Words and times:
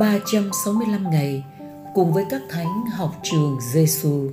365 0.00 1.10
ngày 1.10 1.44
cùng 1.94 2.12
với 2.12 2.24
các 2.30 2.42
thánh 2.48 2.86
học 2.90 3.20
trường 3.22 3.58
Giêsu. 3.72 4.30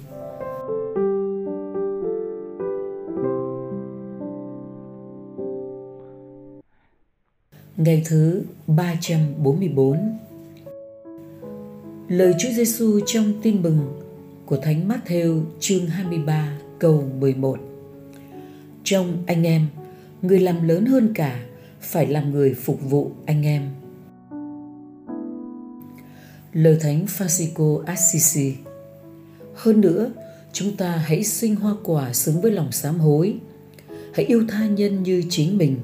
Ngày 7.77 8.03
thứ 8.05 8.43
344 8.67 10.17
Lời 12.07 12.33
Chúa 12.39 12.49
Giêsu 12.49 12.99
trong 13.05 13.33
tin 13.41 13.61
mừng 13.61 14.01
của 14.45 14.57
Thánh 14.57 14.89
Matthew 14.89 15.41
chương 15.59 15.87
23 15.87 16.57
câu 16.79 17.03
11 17.19 17.59
Trong 18.83 19.23
anh 19.25 19.47
em, 19.47 19.67
người 20.21 20.39
làm 20.39 20.67
lớn 20.67 20.85
hơn 20.85 21.11
cả 21.15 21.39
phải 21.81 22.07
làm 22.07 22.31
người 22.31 22.53
phục 22.53 22.89
vụ 22.89 23.11
anh 23.25 23.45
em. 23.45 23.69
Lời 26.57 26.77
Thánh 26.81 27.05
Francisco 27.05 27.83
Assisi 27.85 28.55
Hơn 29.55 29.81
nữa, 29.81 30.11
chúng 30.51 30.77
ta 30.77 30.91
hãy 30.91 31.23
sinh 31.23 31.55
hoa 31.55 31.75
quả 31.83 32.13
xứng 32.13 32.41
với 32.41 32.51
lòng 32.51 32.71
sám 32.71 32.99
hối. 32.99 33.39
Hãy 34.13 34.25
yêu 34.25 34.43
tha 34.49 34.67
nhân 34.67 35.03
như 35.03 35.23
chính 35.29 35.57
mình. 35.57 35.77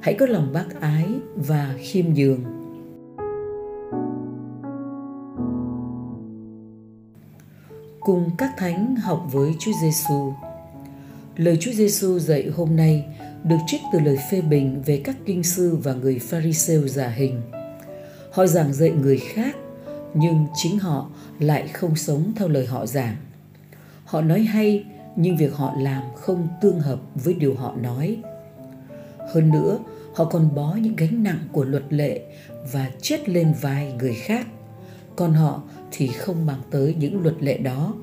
Hãy 0.00 0.14
có 0.14 0.26
lòng 0.26 0.52
bác 0.52 0.80
ái 0.80 1.06
và 1.36 1.74
khiêm 1.78 2.04
nhường. 2.14 2.44
Cùng 8.00 8.30
các 8.38 8.50
thánh 8.58 8.96
học 8.96 9.28
với 9.32 9.52
Chúa 9.60 9.72
Giêsu. 9.82 10.32
Lời 11.36 11.56
Chúa 11.60 11.72
Giêsu 11.72 12.18
dạy 12.18 12.50
hôm 12.56 12.76
nay 12.76 13.04
được 13.44 13.58
trích 13.66 13.80
từ 13.92 14.00
lời 14.00 14.18
phê 14.30 14.40
bình 14.40 14.82
về 14.86 15.00
các 15.04 15.16
kinh 15.26 15.42
sư 15.42 15.78
và 15.82 15.94
người 15.94 16.18
Pharisêu 16.18 16.88
giả 16.88 17.08
hình. 17.08 17.40
Họ 18.32 18.46
giảng 18.46 18.72
dạy 18.72 18.90
người 18.90 19.18
khác 19.18 19.56
nhưng 20.14 20.46
chính 20.54 20.78
họ 20.78 21.08
lại 21.38 21.68
không 21.68 21.96
sống 21.96 22.32
theo 22.36 22.48
lời 22.48 22.66
họ 22.66 22.86
giảng. 22.86 23.16
Họ 24.04 24.20
nói 24.20 24.40
hay 24.40 24.84
nhưng 25.16 25.36
việc 25.36 25.54
họ 25.54 25.74
làm 25.78 26.02
không 26.16 26.48
tương 26.60 26.80
hợp 26.80 27.00
với 27.14 27.34
điều 27.34 27.54
họ 27.54 27.74
nói. 27.82 28.16
Hơn 29.34 29.50
nữa, 29.50 29.78
họ 30.14 30.24
còn 30.24 30.54
bó 30.54 30.74
những 30.74 30.96
gánh 30.96 31.22
nặng 31.22 31.38
của 31.52 31.64
luật 31.64 31.84
lệ 31.90 32.20
và 32.72 32.90
chết 33.02 33.28
lên 33.28 33.54
vai 33.60 33.92
người 33.92 34.14
khác. 34.14 34.46
Còn 35.16 35.34
họ 35.34 35.62
thì 35.90 36.06
không 36.06 36.46
mang 36.46 36.60
tới 36.70 36.94
những 36.98 37.22
luật 37.22 37.34
lệ 37.42 37.58
đó. 37.58 37.94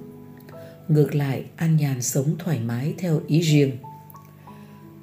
Ngược 0.87 1.15
lại, 1.15 1.43
an 1.55 1.77
nhàn 1.77 2.01
sống 2.01 2.35
thoải 2.39 2.59
mái 2.59 2.93
theo 2.97 3.21
ý 3.27 3.39
riêng. 3.39 3.71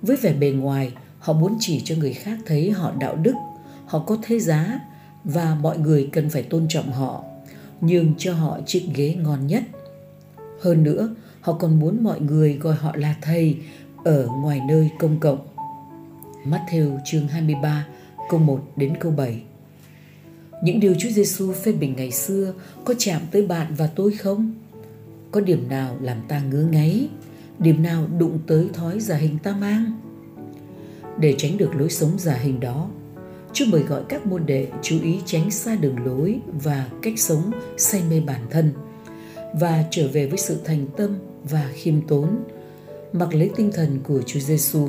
Với 0.02 0.16
vẻ 0.16 0.32
bề 0.32 0.50
ngoài, 0.50 0.92
họ 1.18 1.32
muốn 1.32 1.56
chỉ 1.60 1.80
cho 1.84 1.94
người 1.94 2.12
khác 2.12 2.38
thấy 2.46 2.70
họ 2.70 2.92
đạo 2.98 3.16
đức, 3.16 3.34
họ 3.86 3.98
có 3.98 4.18
thế 4.22 4.38
giá 4.38 4.80
và 5.24 5.56
mọi 5.60 5.78
người 5.78 6.08
cần 6.12 6.30
phải 6.30 6.42
tôn 6.42 6.66
trọng 6.68 6.92
họ, 6.92 7.24
nhường 7.80 8.14
cho 8.18 8.34
họ 8.34 8.60
chiếc 8.66 8.88
ghế 8.94 9.14
ngon 9.14 9.46
nhất. 9.46 9.62
Hơn 10.60 10.82
nữa, 10.82 11.14
họ 11.40 11.52
còn 11.52 11.80
muốn 11.80 12.04
mọi 12.04 12.20
người 12.20 12.54
gọi 12.54 12.74
họ 12.74 12.96
là 12.96 13.14
thầy 13.20 13.56
ở 14.04 14.26
ngoài 14.26 14.60
nơi 14.68 14.90
công 14.98 15.20
cộng. 15.20 15.38
Matthew 16.44 16.98
chương 17.04 17.28
23 17.28 17.86
câu 18.28 18.40
1 18.40 18.60
đến 18.76 18.96
câu 19.00 19.12
7 19.12 19.42
Những 20.62 20.80
điều 20.80 20.94
Chúa 20.98 21.08
Giêsu 21.08 21.52
phê 21.52 21.72
bình 21.72 21.94
ngày 21.96 22.10
xưa 22.10 22.54
có 22.84 22.94
chạm 22.98 23.22
tới 23.30 23.46
bạn 23.46 23.66
và 23.76 23.86
tôi 23.86 24.12
không? 24.12 24.54
Có 25.30 25.40
điểm 25.40 25.68
nào 25.68 25.96
làm 26.00 26.16
ta 26.28 26.40
ngứa 26.40 26.64
ngáy? 26.64 27.08
Điểm 27.58 27.82
nào 27.82 28.06
đụng 28.18 28.38
tới 28.46 28.68
thói 28.72 29.00
giả 29.00 29.16
hình 29.16 29.38
ta 29.42 29.52
mang? 29.52 30.00
Để 31.18 31.34
tránh 31.38 31.58
được 31.58 31.74
lối 31.74 31.90
sống 31.90 32.18
giả 32.18 32.34
hình 32.34 32.60
đó, 32.60 32.88
Chúa 33.52 33.64
mời 33.68 33.82
gọi 33.82 34.02
các 34.08 34.26
môn 34.26 34.46
đệ 34.46 34.68
chú 34.82 34.96
ý 35.02 35.20
tránh 35.24 35.50
xa 35.50 35.76
đường 35.76 36.06
lối 36.06 36.40
và 36.62 36.88
cách 37.02 37.18
sống 37.18 37.50
say 37.76 38.02
mê 38.10 38.20
bản 38.20 38.40
thân 38.50 38.72
và 39.54 39.84
trở 39.90 40.08
về 40.08 40.26
với 40.26 40.38
sự 40.38 40.60
thành 40.64 40.86
tâm 40.96 41.18
và 41.50 41.70
khiêm 41.74 41.94
tốn, 42.08 42.44
mặc 43.12 43.34
lấy 43.34 43.50
tinh 43.56 43.70
thần 43.74 44.00
của 44.02 44.22
Chúa 44.26 44.40
Giêsu. 44.40 44.88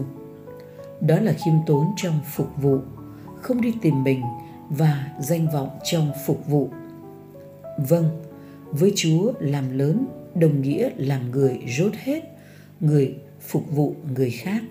Đó 1.02 1.20
là 1.20 1.34
khiêm 1.34 1.54
tốn 1.68 1.86
trong 1.98 2.20
phục 2.36 2.48
vụ, 2.62 2.78
không 3.42 3.62
đi 3.62 3.74
tìm 3.82 4.04
mình 4.04 4.22
và 4.70 5.12
danh 5.20 5.48
vọng 5.54 5.70
trong 5.84 6.12
phục 6.26 6.48
vụ. 6.48 6.70
Vâng, 7.90 8.10
với 8.72 8.94
Chúa 8.96 9.34
làm 9.40 9.78
lớn 9.78 10.06
đồng 10.36 10.62
nghĩa 10.62 10.90
làm 10.98 11.32
người 11.32 11.60
rốt 11.78 11.94
hết, 12.04 12.24
người 12.80 13.16
phục 13.42 13.72
vụ 13.72 13.96
người 14.16 14.32
khác. 14.32 14.62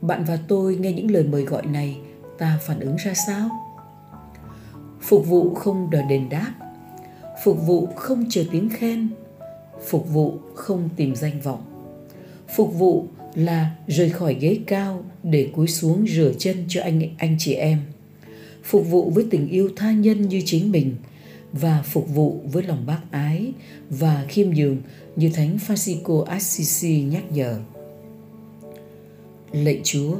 Bạn 0.00 0.24
và 0.24 0.38
tôi 0.48 0.76
nghe 0.76 0.92
những 0.92 1.10
lời 1.10 1.24
mời 1.24 1.44
gọi 1.44 1.66
này 1.66 2.00
ta 2.38 2.58
phản 2.66 2.80
ứng 2.80 2.96
ra 2.96 3.14
sao? 3.26 3.50
Phục 5.00 5.26
vụ 5.26 5.54
không 5.54 5.90
đòi 5.90 6.02
đền 6.02 6.28
đáp. 6.28 6.52
Phục 7.44 7.66
vụ 7.66 7.86
không 7.96 8.24
chờ 8.30 8.44
tiếng 8.52 8.68
khen. 8.68 9.08
Phục 9.88 10.08
vụ 10.12 10.38
không 10.54 10.88
tìm 10.96 11.14
danh 11.16 11.40
vọng. 11.40 11.62
Phục 12.56 12.74
vụ 12.74 13.06
là 13.34 13.70
rời 13.86 14.10
khỏi 14.10 14.34
ghế 14.34 14.58
cao 14.66 15.04
để 15.22 15.50
cúi 15.54 15.68
xuống 15.68 16.06
rửa 16.08 16.32
chân 16.38 16.64
cho 16.68 16.82
anh 16.82 17.02
anh 17.18 17.36
chị 17.38 17.54
em. 17.54 17.78
Phục 18.64 18.90
vụ 18.90 19.10
với 19.10 19.26
tình 19.30 19.48
yêu 19.48 19.70
tha 19.76 19.92
nhân 19.92 20.28
như 20.28 20.42
chính 20.44 20.72
mình 20.72 20.96
và 21.52 21.82
phục 21.82 22.14
vụ 22.14 22.40
với 22.52 22.62
lòng 22.62 22.86
bác 22.86 23.00
ái 23.10 23.52
và 23.90 24.24
khiêm 24.28 24.50
nhường 24.50 24.76
như 25.16 25.30
thánh 25.34 25.58
Francisco 25.66 26.22
Assisi 26.24 27.00
nhắc 27.00 27.22
nhở. 27.32 27.58
Lạy 29.52 29.80
Chúa, 29.84 30.16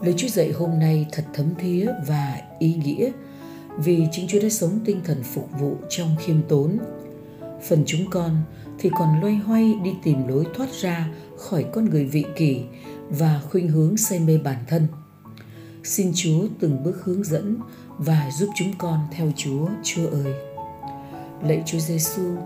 Lời 0.00 0.14
Chúa 0.16 0.28
dạy 0.28 0.52
hôm 0.52 0.78
nay 0.78 1.06
thật 1.12 1.24
thấm 1.34 1.46
thía 1.58 1.86
và 2.06 2.40
ý 2.58 2.74
nghĩa 2.84 3.10
vì 3.78 4.06
chính 4.12 4.28
Chúa 4.28 4.40
đã 4.42 4.48
sống 4.48 4.80
tinh 4.84 5.00
thần 5.04 5.22
phục 5.22 5.48
vụ 5.60 5.76
trong 5.88 6.16
khiêm 6.18 6.36
tốn. 6.48 6.78
Phần 7.68 7.82
chúng 7.86 8.10
con 8.10 8.42
thì 8.78 8.90
còn 8.98 9.20
loay 9.20 9.34
hoay 9.34 9.74
đi 9.84 9.90
tìm 10.02 10.28
lối 10.28 10.44
thoát 10.54 10.68
ra 10.72 11.08
khỏi 11.36 11.64
con 11.72 11.90
người 11.90 12.04
vị 12.04 12.24
kỷ 12.36 12.60
và 13.10 13.40
khuynh 13.50 13.68
hướng 13.68 13.96
say 13.96 14.18
mê 14.18 14.38
bản 14.38 14.58
thân. 14.68 14.86
Xin 15.84 16.12
Chúa 16.14 16.46
từng 16.60 16.82
bước 16.84 17.04
hướng 17.04 17.24
dẫn 17.24 17.56
và 17.98 18.30
giúp 18.38 18.48
chúng 18.56 18.72
con 18.78 19.00
theo 19.10 19.32
Chúa, 19.36 19.68
Chúa 19.82 20.08
ơi. 20.08 20.34
Lạy 21.42 21.62
Chúa 21.66 21.78
Giêsu, 21.78 22.36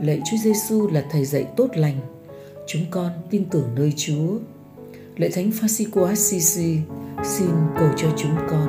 lạy 0.00 0.20
Chúa 0.30 0.36
Giêsu 0.44 0.88
là 0.88 1.04
thầy 1.10 1.24
dạy 1.24 1.46
tốt 1.56 1.68
lành. 1.74 2.00
Chúng 2.66 2.82
con 2.90 3.12
tin 3.30 3.44
tưởng 3.50 3.74
nơi 3.74 3.92
Chúa 3.96 4.38
Lạy 5.18 5.30
Thánh 5.30 5.50
Francisco 5.50 6.04
Assisi 6.04 6.78
xin 7.24 7.50
cầu 7.78 7.90
cho 7.96 8.14
chúng 8.16 8.36
con. 8.50 8.68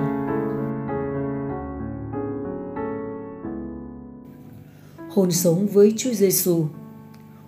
Hồn 5.10 5.32
sống 5.32 5.68
với 5.68 5.94
Chúa 5.98 6.14
Giêsu. 6.14 6.66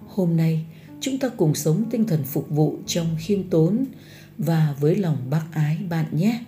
Hôm 0.08 0.38
nay, 0.38 0.66
chúng 1.00 1.18
ta 1.18 1.30
cùng 1.30 1.56
sống 1.56 1.84
tinh 1.92 2.06
thần 2.06 2.24
phục 2.24 2.50
vụ 2.50 2.78
trong 2.86 3.08
khiêm 3.20 3.50
tốn 3.50 3.86
và 4.38 4.76
với 4.80 4.96
lòng 4.96 5.18
bác 5.30 5.44
ái 5.52 5.78
bạn 5.90 6.06
nhé. 6.12 6.40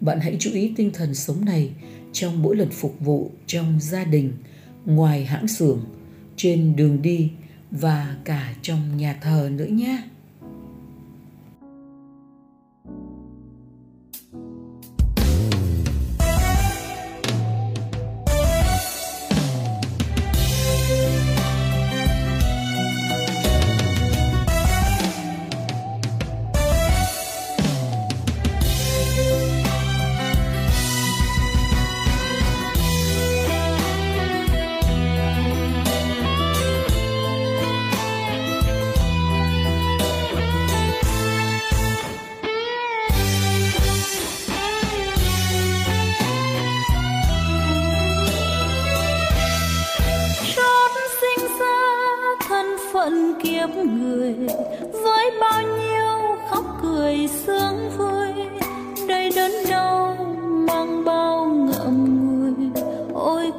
Bạn 0.00 0.20
hãy 0.20 0.36
chú 0.40 0.50
ý 0.52 0.72
tinh 0.76 0.90
thần 0.94 1.14
sống 1.14 1.44
này 1.44 1.70
trong 2.12 2.42
mỗi 2.42 2.56
lần 2.56 2.70
phục 2.70 2.96
vụ 3.00 3.30
trong 3.46 3.78
gia 3.80 4.04
đình, 4.04 4.32
ngoài 4.84 5.24
hãng 5.24 5.48
xưởng, 5.48 5.80
trên 6.36 6.76
đường 6.76 7.02
đi 7.02 7.30
và 7.70 8.16
cả 8.24 8.54
trong 8.62 8.96
nhà 8.96 9.18
thờ 9.22 9.50
nữa 9.52 9.64
nhé. 9.64 10.02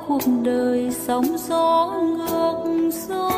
cuộc 0.08 0.22
đời 0.44 0.92
sóng 1.08 1.38
gió 1.38 1.92
ngược 2.02 2.90
xuôi. 2.92 3.32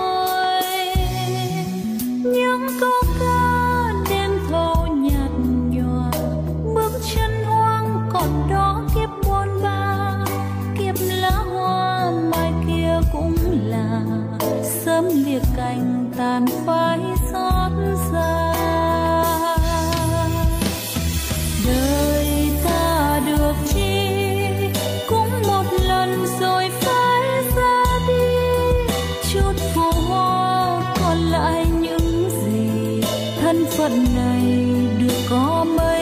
Những 2.24 2.68
câu 2.80 3.04
ca 3.20 3.94
đêm 4.10 4.32
thâu 4.50 4.88
nhạt 4.88 5.32
nhòa, 5.70 6.12
bước 6.76 6.92
chân 7.16 7.32
hoang 7.46 8.10
còn 8.14 8.50
đó 8.50 8.82
kiếp 8.96 9.10
buồn 9.28 9.48
ba. 9.64 10.16
Kiếp 10.80 10.96
lá 11.22 11.32
hoa 11.54 12.12
mai 12.32 12.54
kia 12.68 13.00
cũng 13.14 13.36
là, 13.66 14.02
sớm 14.64 15.06
liệt 15.26 15.44
cành 15.58 16.12
tàn 16.18 16.46
phai 16.66 17.00
gió 17.34 17.59
phận 33.66 34.06
này 34.16 34.66
được 35.00 35.16
có 35.30 35.66
mấy 35.78 35.99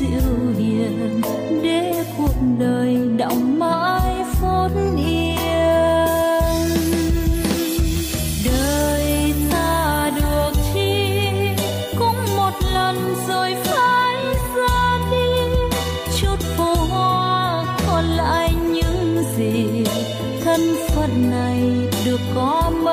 dịu 0.00 0.54
hiền, 0.58 1.20
để 1.62 2.04
cuộc 2.18 2.34
đời 2.58 2.98
đọng 3.16 3.58
mãi 3.58 4.24
phút 4.40 4.72
yên. 4.96 5.36
Đời 8.44 9.34
ta 9.50 10.10
được 10.16 10.52
chi, 10.74 11.18
cũng 11.98 12.36
một 12.36 12.52
lần 12.74 13.14
rồi 13.28 13.54
phải 13.64 14.16
ra 14.56 14.98
đi. 15.10 15.28
Chút 16.20 16.36
phù 16.56 16.74
hoa 16.74 17.64
còn 17.86 18.04
lại 18.04 18.54
những 18.72 19.22
gì 19.36 19.84
thân 20.44 20.60
phận 20.88 21.30
này 21.30 21.60
được 22.04 22.20
có 22.34 22.72
mấy 22.82 22.89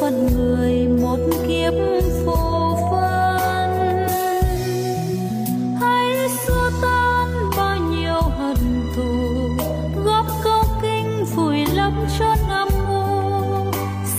phận 0.00 0.26
người 0.36 0.88
một 0.88 1.18
kiếp 1.48 1.72
phù 2.24 2.76
phân 2.90 4.06
hãy 5.80 6.28
xua 6.46 6.70
tan 6.82 7.50
bao 7.56 7.76
nhiêu 7.76 8.20
hận 8.20 8.56
thù, 8.96 9.48
góp 10.04 10.26
câu 10.44 10.62
kinh 10.82 11.24
vùi 11.24 11.66
lấp 11.74 11.92
cho 12.18 12.36
năm 12.48 12.68
u 12.88 13.72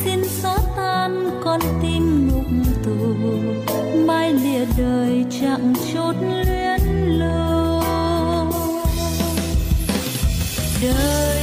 xin 0.04 0.24
xóa 0.30 0.58
tan 0.78 1.30
con 1.44 1.60
tim 1.82 2.28
ngục 2.28 2.46
tù, 2.86 3.16
mai 4.08 4.34
lìa 4.34 4.66
đời 4.78 5.26
chẳng 5.42 5.74
chốt 5.94 6.16
luyến 6.22 6.82
lưu. 7.08 7.82
Đời 10.82 11.35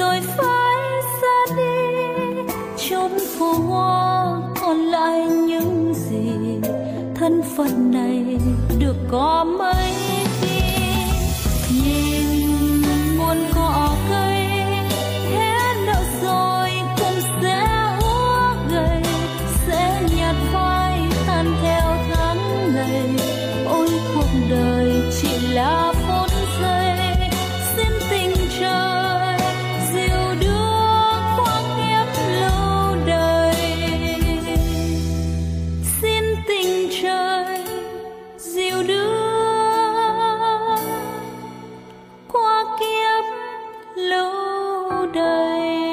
rồi 0.00 0.20
phải 0.20 1.02
xa 1.20 1.54
đi. 1.56 2.42
Chốn 2.88 3.10
phố 3.38 3.52
hoa 3.52 4.36
còn 4.60 4.76
lại 4.76 5.26
những 5.26 5.94
gì 5.94 6.30
thân 7.14 7.42
phận 7.56 7.92
này 7.92 8.38
được 8.78 8.96
có 9.10 9.44
mấy 9.58 9.92
khi 10.40 10.60
nhìn 11.84 12.09
Bye. 45.30 45.89